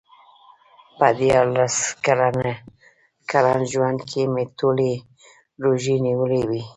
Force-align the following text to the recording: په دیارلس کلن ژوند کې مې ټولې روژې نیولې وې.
په 0.97 1.07
دیارلس 1.19 1.75
کلن 3.31 3.59
ژوند 3.71 3.99
کې 4.09 4.21
مې 4.33 4.43
ټولې 4.59 4.91
روژې 5.63 5.95
نیولې 6.05 6.41
وې. 6.49 6.63